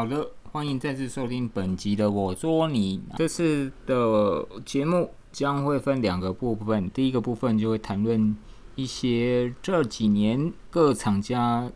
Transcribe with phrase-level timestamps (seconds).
[0.00, 3.02] 好的，欢迎再次收听本集的我捉你。
[3.18, 8.34] 这次的节目将会分两个部分，第一个部分就会谈论
[8.76, 11.70] 一些这几年各厂家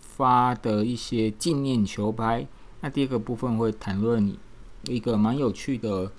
[0.00, 2.44] 发的一些纪念球拍。
[2.80, 4.36] 那第二个部分会谈论
[4.88, 6.10] 一个蛮有趣的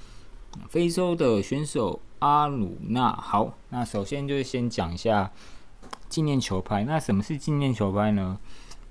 [0.69, 3.11] 非洲的选手阿鲁纳。
[3.11, 5.29] 好，那首先就是先讲一下
[6.07, 6.85] 纪念球拍。
[6.85, 8.39] 那什么是纪念球拍呢？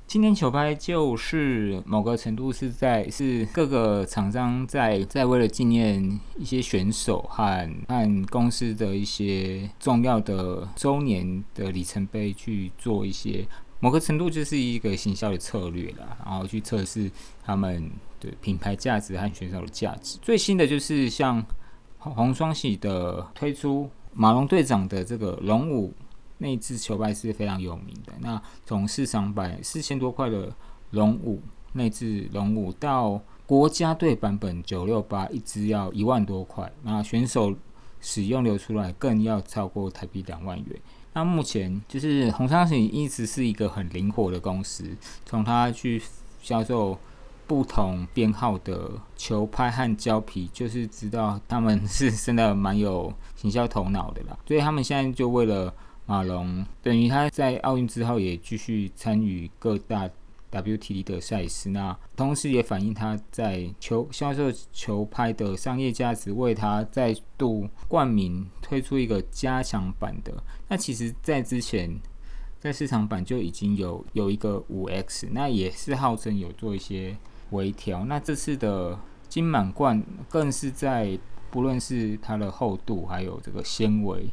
[0.08, 13.46] 纪念球拍就是某个程度是在是各个厂商在在为了纪念一些选手和和公司的一些重要的周年的里程碑去做一些
[13.80, 17.10] 某个程度就是一个行销的策略啦，然后去测试
[17.44, 20.18] 他们的品牌价值和选手的价值。
[20.22, 21.44] 最新的就是像
[21.98, 25.92] 红双喜的推出马龙队长的这个龙五。
[26.38, 28.12] 那支球拍是非常有名的。
[28.20, 30.54] 那从市场版四千多块的
[30.90, 37.54] 龙五那支龙五，到国家队版本九六八一支要一万多块，那选手
[38.00, 40.80] 使用流出来更要超过台币两万元。
[41.14, 44.84] 那目前就是红商行一直是一个很灵活的公司，
[45.24, 46.00] 从它去
[46.40, 46.96] 销售
[47.46, 54.38] 不同编号的球拍和胶皮，就是知道他们是 真的蛮有行销头脑的啦。
[54.46, 55.74] 所以他们现在就为了
[56.08, 60.08] 马龙等于他在奥运之后也继续参与各大
[60.50, 70.32] WTT 的赛事，那同时也反映他在球销售球拍的商业价值，为他再度冠名推出一个加强版的。
[70.68, 72.00] 那其实，在之前
[72.58, 77.14] 在市场版就已经有有一个五 X，那也是号称有做一些
[77.50, 78.06] 微调。
[78.06, 78.98] 那这次的
[79.28, 81.18] 金满贯更是在
[81.50, 84.30] 不论是它的厚度还有这个纤维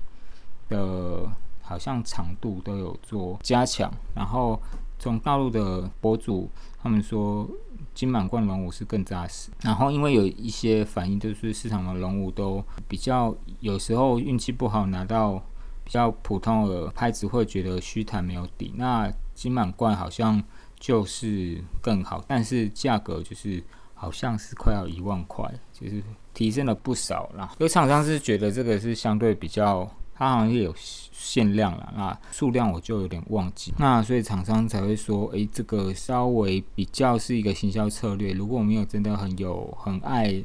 [0.70, 1.30] 的。
[1.66, 4.62] 好像长度都有做加强，然后
[5.00, 6.48] 从大陆的博主
[6.82, 7.50] 他们说
[7.94, 15.42] 金满贯龙五是更扎实，然后因为有一些反应，就是市场的龙五都比较有时候运气不好拿到
[15.84, 20.42] 比较普通的拍子会觉得虚弹没有底，那金满贯好像
[20.80, 23.64] 就是更好，但是价格就是
[23.96, 26.04] 好像是快要一万块，就是
[26.34, 27.54] 提升了不少啦。
[27.58, 29.90] 有厂商是觉得这个是相对比较。
[30.18, 33.74] 它好像也有限量了，那数量我就有点忘记。
[33.78, 38.32] 那所以厂商才会说，诶，这个稍微比较是一个行销策略。
[38.32, 40.42] 如果我没有真的很有很爱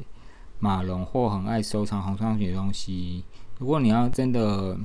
[0.59, 3.23] 马龙或很爱收藏红双喜的东西，
[3.59, 4.77] 如果你要真的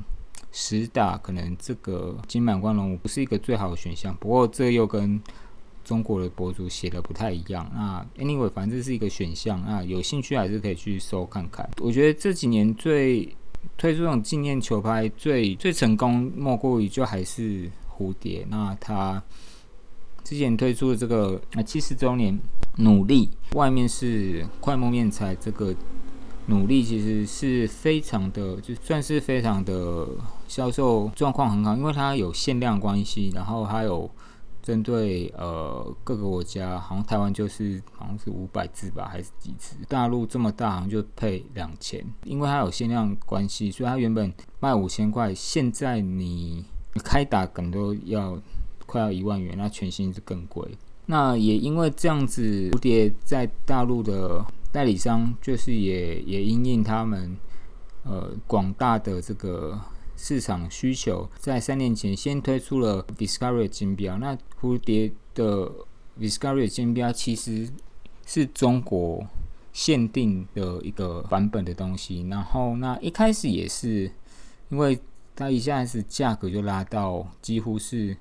[0.52, 4.16] 实打，可能这个金满光龙不是一个最好的选项。
[4.20, 5.20] 不过这又跟
[5.82, 7.68] 中国的博主写的不太一样。
[7.74, 9.60] 那 anyway，反正是一个选项。
[9.66, 11.68] 那有兴趣还是可以去搜看看。
[11.80, 13.36] 我觉得这几年最。
[13.76, 18.46] 推出这种纪念球拍最最成功，莫过于就还是蝴蝶。
[18.48, 19.22] 那它
[20.24, 22.38] 之前推出的这个啊七十周年
[22.76, 25.74] 努力，外面是快木面材，这个
[26.46, 30.08] 努力其实是非常的，就算是非常的
[30.48, 34.10] 销售状况很好，因为它有限量关系，然后还有。
[34.66, 39.76] 针对呃各个国家，好像台湾就是好像是五百字吧，还是几字？
[39.88, 46.64] 大陆这么大，好像就配两千，因为它有限量关系，所以它原本卖五千块，现在你
[47.04, 48.36] 开打可能都要
[48.86, 50.76] 快要一万元，那全新是更贵。
[51.06, 57.36] 那也因为这样子，蝴蝶在大陆的代理商就是也也因应他们
[58.02, 59.80] 呃广大的这个。
[60.16, 65.70] 市场需求在三年前先推出了 Viscaria 金标，那蝴蝶的
[66.18, 67.68] Viscaria 金标其实
[68.24, 69.26] 是中国
[69.72, 72.26] 限定的一个版本的东西。
[72.30, 74.10] 然后那一开始也是，
[74.70, 74.98] 因为
[75.34, 78.16] 它一下子价格就拉到几乎是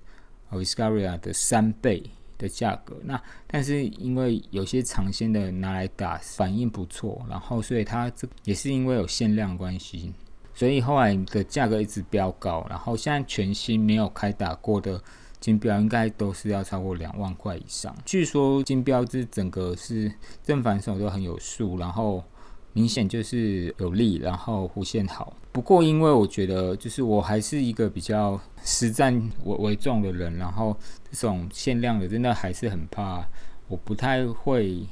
[0.52, 2.04] Viscaria 的三倍
[2.38, 2.98] 的价格。
[3.06, 10.14] 那但是因为有些尝鲜的拿来打反应不错，然后所以它这也是因为有限量关系。
[10.56, 15.00] 所以后来的价格一直飙高，然后现在全新没有开打过的
[15.42, 17.94] 金标应该都是要超过两万块以上。
[18.06, 20.10] 据说金标这整个是
[20.42, 22.24] 正反手都很有数，然后
[22.72, 25.36] 明显就是有力，然后弧线好。
[25.52, 29.14] 不过因为我觉得就是我还是一个比较实战
[29.44, 30.76] 为为重的人，然后
[31.12, 33.28] 这种限量的真的还是很怕，
[33.68, 34.86] 我不太会。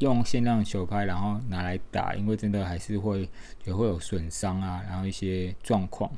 [0.00, 3.28] 用限量球拍，然后拿来打，因为真的还是会
[3.64, 6.10] 也会有损伤啊，然后一些状况。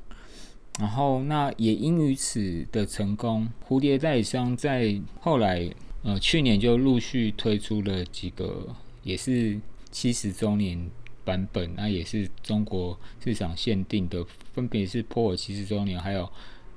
[0.81, 5.69] 然后那也因于此的成功，蝴蝶代理商在后来
[6.03, 8.67] 呃去年就陆续推出了几个，
[9.03, 9.61] 也是
[9.91, 10.91] 七十周年
[11.25, 16.29] 版本，那也是中国市场限定的，分别是波尔七十周年，还有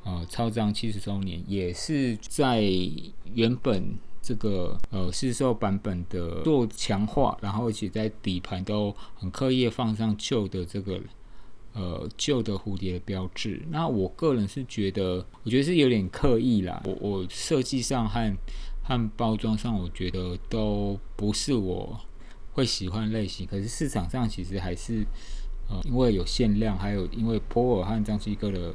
[0.04, 2.62] 呃超张七十周年，也是在
[3.34, 3.96] 原本。
[4.22, 11.02] 这个呃市售版本的做强化，然后而且在底盘都很刻意放上旧的这个
[11.74, 13.62] 呃旧的蝴蝶的标志。
[13.70, 16.82] 那我个人是觉得，我觉得是有点刻意啦。
[16.86, 18.38] 我我设计上和
[18.84, 22.00] 和包装上，我觉得都不是我
[22.54, 23.48] 会喜欢类型。
[23.48, 25.04] 可是市场上其实还是
[25.68, 28.74] 呃因为有限量，还有因为波尔和张继科的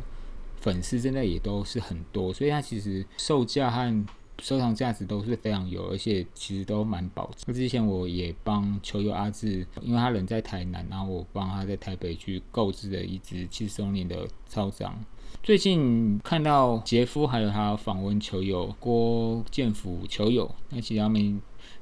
[0.60, 4.06] 粉丝真的也都是很多，所以它其实售价和
[4.42, 7.52] 收藏价值都是非常有，而且其实都蛮保值。
[7.52, 14.98] 之前我也帮球友阿志，因为他人在台南，然后我帮他在台北去购置了一只七十周年的超长。
[15.42, 21.40] 最近看到杰夫还有他访问球友郭建福球友，那其他们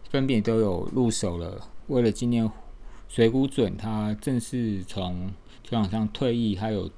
[0.08, 1.60] 分别都有入手了。
[1.88, 2.50] 为了纪念
[3.08, 5.28] 水谷准，他正式从
[5.62, 6.90] 球场上退役，还有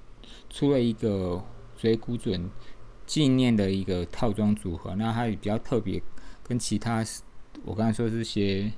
[0.51, 1.43] 出了一个
[1.77, 2.51] 水谷准。
[3.07, 6.03] 纪念的一个套装组合，那它也比较特别，
[6.43, 7.05] 跟其他
[7.65, 8.73] 我刚才说这些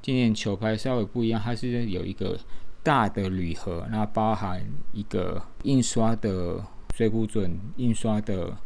[0.00, 2.38] 纪念球拍稍微不一样，它是有一个
[2.82, 6.64] 大的铝盒，那包含一个印刷的
[6.94, 8.56] 水谷准印刷的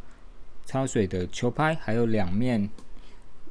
[0.64, 2.70] 超水的球拍，还有两面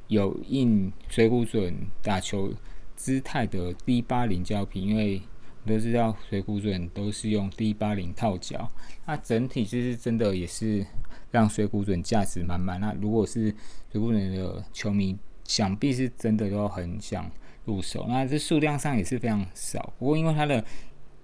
[0.08, 2.54] 有印水谷准打球
[2.96, 5.22] 姿态的 D 八零胶皮，因为
[5.66, 8.72] 都知道水谷准都是用 D 八零套胶，
[9.06, 10.86] 那整体就是真的也是。
[11.32, 12.80] 让水谷隼价值满满。
[12.80, 13.54] 那如果是
[13.92, 17.30] 水谷隼的球迷，想必是真的都很想
[17.66, 18.06] 入手。
[18.08, 19.94] 那这数量上也是非常少。
[19.98, 20.64] 不过因为它的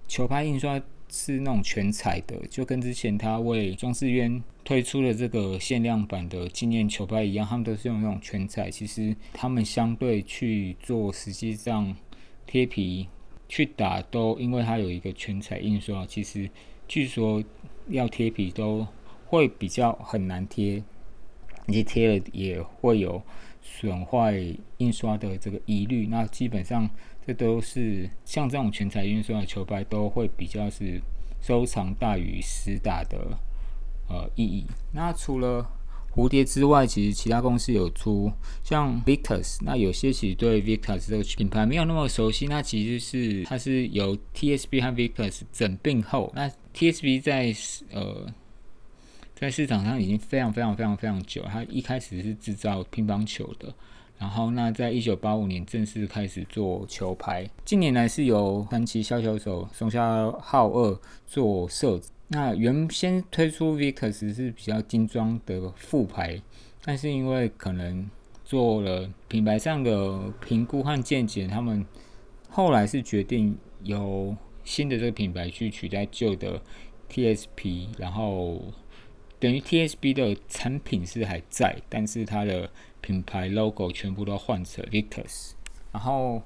[0.07, 8.69] 球拍印刷是那种全彩的，就跟之前他为庄士渊推出的这个限量版的纪念球拍一样，他们都是用那种全彩。
[8.69, 11.95] 其实他们相对去做实际上
[12.47, 13.07] 贴皮
[13.47, 16.49] 去打，都因为它有一个全彩印刷，其实
[16.87, 17.43] 据说
[17.89, 18.87] 要贴皮都。
[19.25, 20.83] 会比较很难贴，
[21.65, 23.21] 你贴了也会有
[23.61, 24.39] 损坏
[24.77, 26.07] 印刷的这个疑虑。
[26.07, 26.89] 那基本上
[27.25, 31.01] 这都是像这种全彩印刷的球拍都会比较是
[31.41, 33.37] 收藏大于实打的
[34.07, 34.65] 呃意义。
[34.91, 35.67] 那除了
[36.13, 38.31] 蝴蝶之外，其实其他公司有出
[38.63, 42.45] 像 Victus，那有些其实对 Victus 这个品牌没有那么熟悉。
[42.47, 47.53] 那其实是它是由 TSB 和 Victus 整并后，那 TSB 在
[47.91, 48.31] 呃。
[49.35, 51.43] 在市场上已经非常非常非常非常久。
[51.43, 53.71] 它一开始是制造乒乓球的，
[54.17, 57.45] 然后那在一九八五年正式开始做球拍。
[57.65, 60.97] 近年来是由传奇削球手松下浩二
[61.27, 62.09] 做设计。
[62.29, 66.41] 那原先推出 Vicus 是比较精装的副牌，
[66.81, 68.09] 但是因为可能
[68.45, 71.85] 做了品牌上的评估和见解，他们
[72.49, 74.33] 后来是决定由
[74.63, 76.61] 新的这个品牌去取代旧的
[77.11, 78.61] TSP，然后。
[79.39, 82.69] 等于 TSB 的产品是还在，但是它的
[83.01, 85.51] 品牌 logo 全部都换成 Victus，
[85.91, 86.41] 然后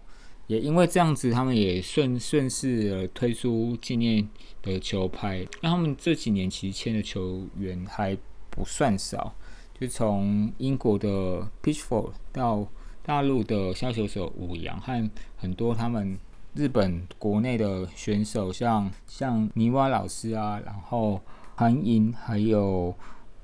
[0.48, 4.28] 也因为这样子，他们也顺顺势推出纪念
[4.64, 5.46] 的球拍。
[5.62, 8.18] 那他们这几年其实签的球员还
[8.50, 9.36] 不算少，
[9.80, 12.68] 就从英国的 Pitchfork 到
[13.04, 16.18] 大陆的销球手武阳和很多他们
[16.56, 21.22] 日本国内的选手，像像泥瓦老师啊，然后。
[21.60, 22.96] 韩银，还有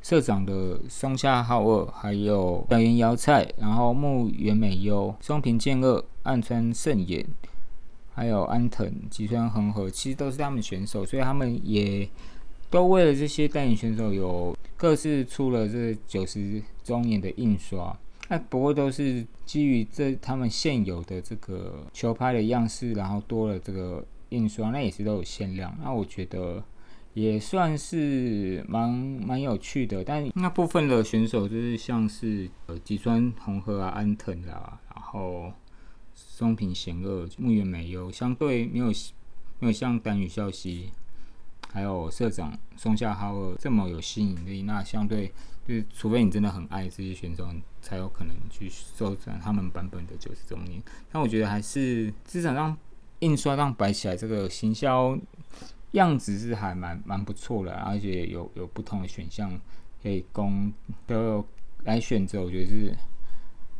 [0.02, 7.26] 社长的松下浩二，还有小原遥菜，然后木原美优、松平健二、岸川圣也，
[8.14, 12.08] 还有安藤吉川恒河，其实都是他们选手，所以他们也
[12.70, 17.94] 都为了这些代言选手有各自出了这九十周年的印刷。
[18.30, 25.78] 那不过都是基于这他们现有的这个球拍的样式，然后多了这个印刷，那也是都有限量。
[25.84, 26.64] 那我觉得。
[27.16, 35.54] 也算是蛮蛮有趣的，但那部分的选手就是像是呃吉川红河啊、安藤啊，然后
[36.14, 38.88] 松平贤二、木原美优，相对没有
[39.60, 40.92] 没有像丹羽孝希
[41.72, 44.64] 还有社长松下浩二这么有吸引力。
[44.64, 45.32] 那相对
[45.66, 47.48] 就是除非你真的很爱这些选手，
[47.82, 50.84] 才有可能去收藏他们版本的九十周年。
[51.10, 52.78] 但我觉得还是资产上
[53.20, 55.18] 印刷让摆起来这个行销。
[55.96, 59.52] 样子是还蛮蛮不错的，而且有有不同的选项
[60.02, 60.72] 可以供
[61.06, 61.46] 都
[61.84, 62.96] 来选择，我觉得是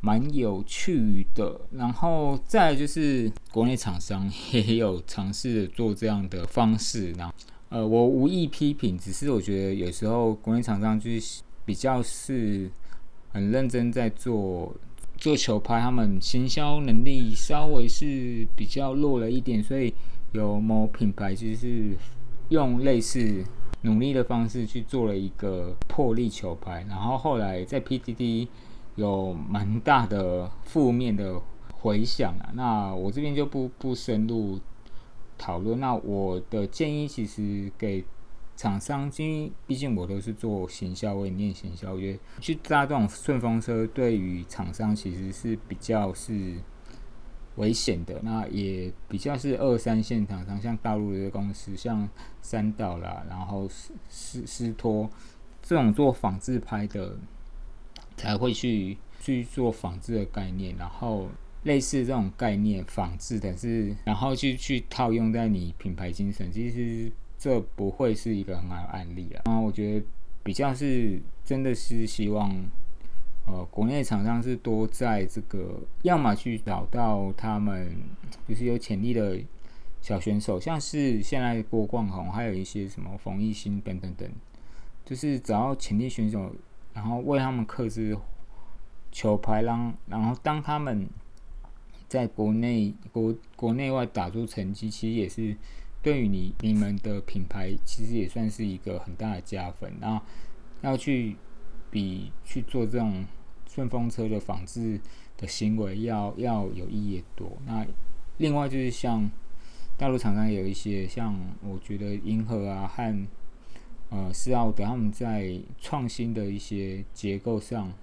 [0.02, 1.62] 蛮有趣的。
[1.72, 7.34] 然后再就是国内厂商也有尝试做这样的方式，然后
[7.70, 12.70] 呃，我无意批评，只是我觉得有时候国内厂商就是比较是
[13.34, 14.74] 很认真在做
[15.26, 19.92] 做球拍，他们行销能力稍微是比较弱了一点，所以。
[20.34, 21.98] 有某品牌其实是
[22.50, 23.42] 用类似
[23.84, 28.46] 努力的方式去做了一个破例球拍，然后后来在 PTT
[28.96, 31.42] 有蛮大的负面的
[31.72, 32.52] 回响啊。
[32.54, 34.60] 那我这边就不不深入
[35.38, 35.80] 讨论。
[35.80, 38.04] 那我的建议其实给
[38.56, 46.56] 厂商，因为毕竟我都是做行销，我也念行销，因为去搭这种顺风车，对于厂商其实是比较是。
[47.58, 52.06] 危险的，那也比较是二三线厂商，像大陆的公司，像
[52.42, 55.10] 三岛啦，然后斯斯斯托
[55.62, 57.18] 这种做仿制拍的，
[58.18, 61.30] 才会去去做仿制的概念，然后
[61.64, 67.10] 类似这种概念仿制的是，然后去去套用在你品牌精神，其实
[67.46, 69.60] 这不会是一个很好的案例啊。
[69.60, 70.06] 我觉得
[70.42, 72.52] 比较是真的是希望。
[73.48, 77.96] 呃，国内厂商是多在这个，要么去找到他们
[78.48, 79.40] 就是有潜力的
[80.02, 84.28] 小选手，像是现在郭冠宏，还有一些什么冯艺兴等等等，
[85.06, 86.52] 就是找到潜力选手，
[86.96, 88.18] 然后为他们克制
[89.12, 91.08] 球拍，让然后当他们
[92.08, 95.56] 在国内国国内外打出成绩，其实也是
[96.06, 99.92] 对于你你们的品牌，其实也算是一个很大的加分。
[100.00, 100.24] 然后
[100.82, 101.36] 要去。
[101.92, 103.24] 比去做这种
[103.70, 105.00] 顺风车的仿制
[105.38, 107.58] 的行为要要有意义多。
[107.66, 107.88] 那
[108.38, 109.32] 另外就是像
[109.96, 113.28] 大陆厂商有一些像我觉得银河啊和
[114.10, 117.94] 呃斯奥德他们在创新的一些结构上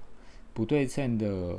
[0.54, 1.58] 不对称的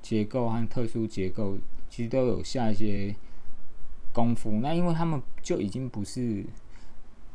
[0.00, 1.58] 结构和特殊结构，
[1.90, 3.14] 其实都有下一些
[4.20, 4.50] 功夫。
[4.60, 6.44] 那因为他们就已经不是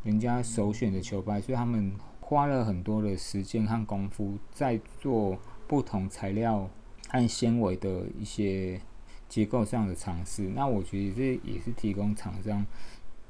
[0.04, 1.92] 人家首选的球拍，所以他们。
[2.28, 5.38] 花了很多的时间和功夫在做
[5.68, 6.68] 不同材料
[7.08, 8.82] 和纤维的一些
[9.30, 10.42] 结构上的尝试。
[10.56, 12.66] 那我觉得这也是提供厂商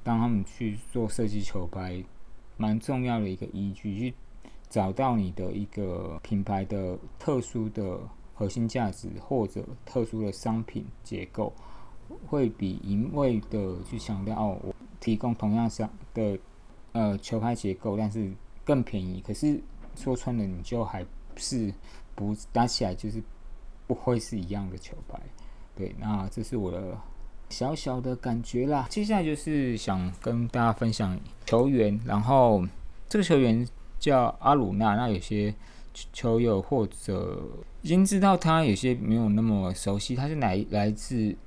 [0.01, 2.01] 当他们去做设计球拍
[2.55, 4.13] 蛮重要的一个依据，去
[4.69, 7.99] 找到你的一个品牌的特殊的
[8.33, 11.51] 核心价值或者特殊的商品结构，
[12.27, 16.39] 会比一味的去强调哦，我提供同样商的
[16.93, 18.31] 呃球拍结构，但是。
[18.67, 19.61] 更便宜，可是
[19.95, 21.71] 说穿了，你就还是
[22.15, 23.21] 不打起来就是
[23.85, 25.19] 不会是一样的球拍。
[25.75, 26.97] 对，那这是我的
[27.49, 28.87] 小小的感觉啦。
[28.89, 32.65] 接下来就是想跟大家分享球员，然后
[33.07, 33.63] 这个球员
[33.99, 34.95] 叫阿鲁纳。
[34.95, 35.53] 那有些
[36.11, 37.47] 球友或者
[37.83, 40.15] 已经知道他，有些没有那么熟悉。
[40.15, 41.37] 他是来来自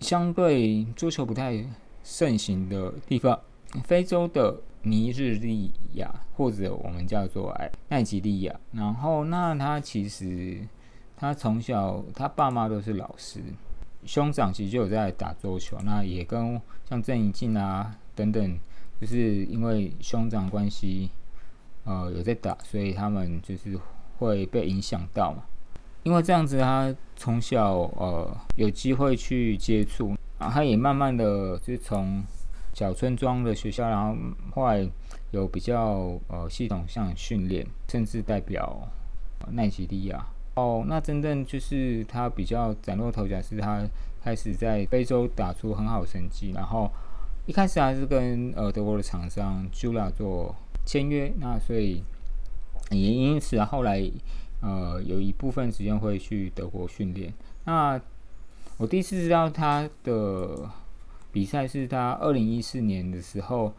[0.00, 1.64] 相对足球不太
[2.02, 3.38] 盛行的地方，
[3.84, 4.60] 非洲的。
[4.82, 8.60] 尼日利亚，或者我们叫做哎奈及利亚。
[8.72, 10.66] 然后，那他其实
[11.18, 13.42] 他从小他爸妈都是老师，
[14.06, 15.76] 兄长其实就有在打桌球。
[15.84, 18.58] 那也跟像郑怡静啊等等，
[18.98, 21.10] 就是因为兄长关系，
[21.84, 23.78] 呃有在打，所以他们就是
[24.16, 25.42] 会被影响到嘛。
[26.02, 32.22] 因为这样子，他从小呃有机会去接触，啊，他也慢慢的就从。
[32.72, 34.16] 小村庄的学校，然后
[34.54, 34.88] 后来
[35.32, 38.88] 有比较呃系统性训练，甚至代表
[39.50, 40.24] 奈及利亚。
[40.54, 43.82] 哦，那真正就是他比较崭露头角，是他
[44.22, 46.52] 开始在非洲打出很好成绩。
[46.54, 46.88] 然后
[47.44, 50.54] 一开始还是跟呃德国的厂商 Jula 做
[50.86, 52.04] 签约，那所以
[52.90, 54.00] 也因此，后来
[54.60, 57.32] 呃有一部分时间会去德国训练。
[57.64, 58.00] 那
[58.76, 60.70] 我第一次知道他的。
[61.32, 63.72] 比赛是他二零一四年的时候，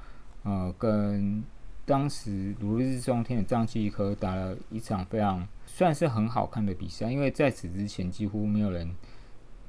[0.43, 1.43] 呃，跟
[1.85, 7.11] 当时如日中天的张继科打了一场非常算是很好看的比赛。
[7.11, 8.95] 因为在此之前几乎没有人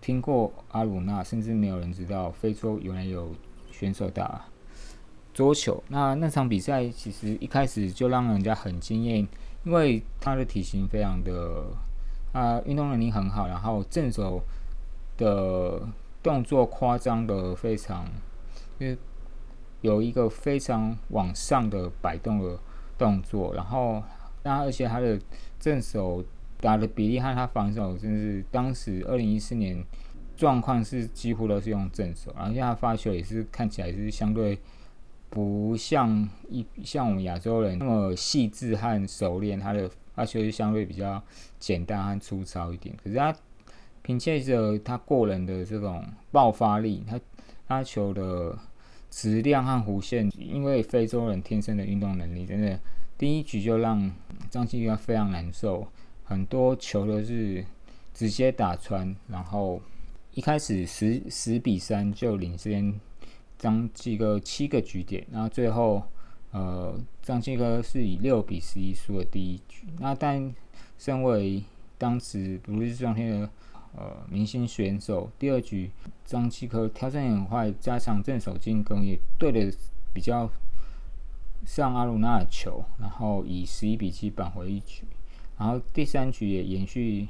[0.01, 3.35] 听过阿鲁纳，甚至没有人知道非洲原来有
[3.73, 4.45] 选手打
[5.33, 5.83] 桌球。
[5.89, 9.27] 那那场比赛其实一开始就让人家很惊艳，
[9.65, 11.65] 因为他的体型非常的，
[12.33, 14.43] 啊，运动能力很好，然后正手
[15.17, 15.81] 的。
[16.23, 18.07] 动作夸张的非常，
[18.79, 18.97] 因为
[19.81, 22.57] 有一个非常往上的摆动的
[22.97, 24.01] 动作，然后
[24.45, 25.21] 那而且他的
[25.59, 26.25] 正手
[26.61, 29.85] 打的比例和他防守，真是当时二零一四年
[30.37, 34.57] 状况是几乎都是用正手，然后他发球也是看起来是相对
[35.33, 41.21] 不像一像我们亚洲人那么细致和熟练，他的发球就相对比较
[41.59, 43.35] 简单和粗糙一点，可是他。
[44.05, 47.21] 凭借着他过人的这种爆发力，他
[47.69, 48.59] 他球的
[49.09, 52.77] 质量和弧线，因为非洲人天生的运动能力，真的
[53.17, 54.13] 第一局就让
[54.51, 55.87] 张继科非常难受，
[56.25, 57.65] 很多球都是
[58.13, 59.81] 直接打穿，然后
[60.35, 62.93] 一开始十十比三就领先
[63.63, 66.03] 张继科七个局点，然后最后
[66.51, 70.53] 呃张继科是以六比十一输了第一局，那但
[70.99, 71.63] 身为
[71.97, 73.49] 当时如日中天的
[73.95, 75.31] 呃明星选手。
[75.39, 75.93] 第二局
[76.25, 79.73] 张继科挑战很快，加强正手进攻，也对的
[80.13, 80.51] 比较
[81.65, 85.05] 上阿鲁纳的球，然后以十一比七扳回一局。
[85.57, 87.29] 然后第三局也延续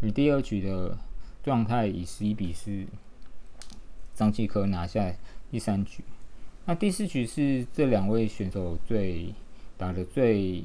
[0.00, 0.98] 与第二局的
[1.44, 2.84] 状态，以十一比四，
[4.12, 5.14] 张继科拿下
[5.50, 6.02] 第三局。
[6.64, 9.34] 那第四局是这两位选手最
[9.76, 10.62] 打的最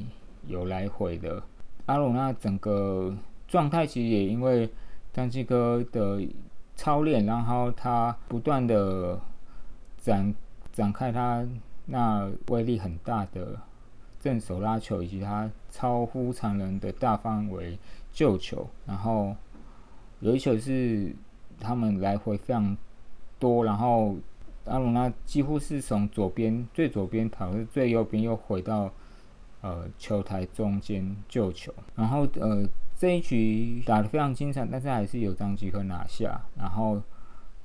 [0.47, 1.41] 有来回的。
[1.85, 3.15] 阿鲁纳整个
[3.47, 4.69] 状态其实也因为
[5.13, 6.21] 张继科的
[6.75, 9.19] 操练，然后他不断的
[9.97, 10.33] 展
[10.71, 11.47] 展开他
[11.85, 13.59] 那威力很大的。
[14.19, 17.77] 正手拉球以及他超乎常人的大范围
[18.13, 19.35] 救球，然后
[20.21, 21.13] 有一球是
[21.59, 22.77] 他们来回非常
[23.37, 24.15] 多，然后
[24.65, 28.91] 阿隆纳几乎是从左边最左边跑到最右边，又回到
[29.61, 32.67] 呃球台中间救球，然后呃
[32.97, 37.01] 这一局打得非常精彩，但是还是由张继科拿下，然后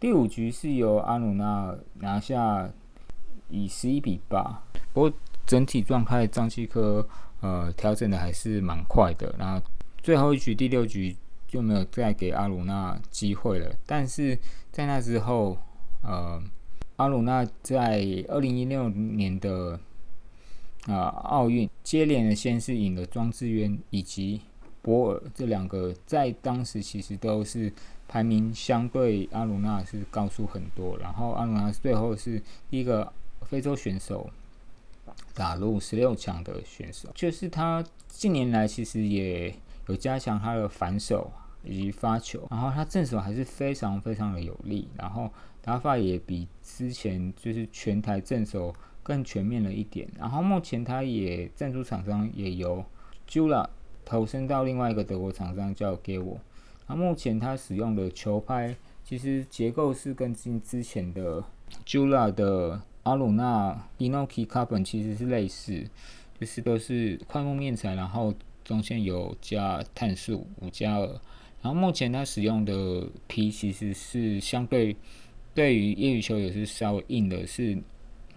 [0.00, 2.70] 第五局是由阿鲁纳拿下，
[3.48, 4.62] 以十一比八，
[4.92, 5.12] 不过。
[5.48, 7.08] 整体状态，张继科
[7.40, 9.34] 呃调整的还是蛮快的。
[9.38, 9.58] 那
[9.96, 13.74] 最后一局第六局就没有再给阿鲁纳机会了。
[13.86, 14.38] 但是
[14.70, 15.56] 在那之后，
[16.02, 16.38] 呃，
[16.98, 19.80] 阿鲁纳在二零一六年的
[20.86, 24.42] 啊奥运接连的先是赢了庄智渊以及
[24.82, 27.72] 博尔这两个，在当时其实都是
[28.06, 30.98] 排名相对阿鲁纳是高出很多。
[30.98, 33.12] 然后阿鲁纳最后是一个
[33.42, 34.30] 非洲选手。
[35.34, 39.54] 打入十六强的选手，就是他近年来其实也
[39.86, 41.30] 有加强他的反手
[41.64, 50.08] 以及发球，然后他正手还是非常非常的有力，然后打法也比之前就是全台正手更全面了一点。
[50.18, 52.84] 然后目前他也赞助厂商也由
[53.28, 53.68] Jula
[54.04, 56.38] 投身到另外一个德国厂商叫 Gewo，。
[56.86, 61.44] 那目前他使用的球拍其实结构是跟之之前的
[61.86, 62.82] Jula 的。
[63.04, 65.82] 阿鲁纳 Inoki Carbon 其实是类似，
[66.38, 71.06] 就是都是快木面材，然后中线有加碳素五加二，
[71.62, 74.94] 然后目前它使用的皮其实是相对
[75.58, 77.76] 对于业余球也是稍微硬的，是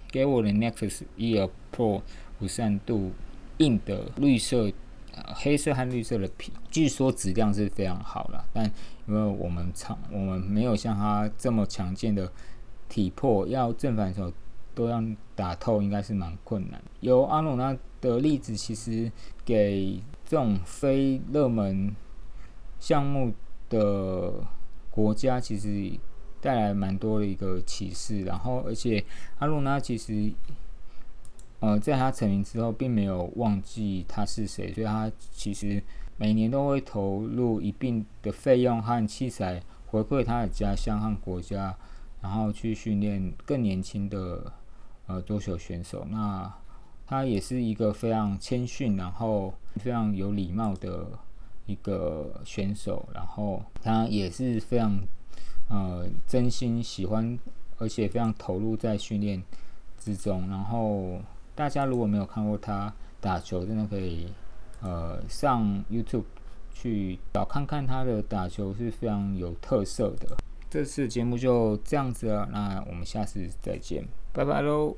[0.09, 2.01] 给我的 Nexus Ear Pro
[2.39, 3.11] 五三度
[3.59, 4.71] 硬的绿色、
[5.35, 8.65] 黑色和绿色的皮，据说质量是非常好了，但
[9.07, 12.31] 因为我们厂我们没有像它这么强健的
[12.89, 14.33] 体魄，要正反手。
[14.73, 15.03] 都要
[15.35, 16.81] 打透，应该是蛮困难。
[17.01, 19.11] 由阿努纳的例子，其实
[19.43, 21.93] 给这种非热门
[22.79, 23.33] 项目
[23.67, 24.33] 的
[24.89, 25.91] 国家，其实
[26.41, 28.23] 带来蛮多的一个启示。
[28.23, 29.03] 然后，而且
[29.39, 30.33] 阿鲁纳其实，
[31.59, 35.81] 呃，在他成名之后，并没有忘记他是谁，所以他其实
[36.17, 41.77] 每年都会投入一定的费用和器材，回馈他的家乡和国家，
[42.21, 44.51] 然后去训练更年轻的。
[45.07, 46.49] 呃，桌球选手，那
[47.05, 51.05] 他也是一个非常谦逊，然后非常有礼貌的
[51.65, 54.97] 一个选手，然后他也是非常
[55.71, 57.39] 呃真心喜欢，
[57.77, 59.41] 而且非常投入在训练
[59.97, 60.47] 之中。
[60.49, 61.19] 然后
[61.55, 64.27] 大家如果没有看过他打球，真的可以
[64.81, 66.25] 呃上 YouTube
[66.73, 70.37] 去找看看他的打球是非常有特色的。
[70.69, 74.05] 这次节目就这样子了，那我们下次再见。
[74.33, 74.95] 拜拜喽。